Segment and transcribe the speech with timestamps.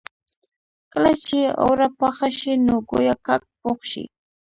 [0.93, 4.03] کله چې اوړه پاخه شي نو ګويا کاک پوخ شي.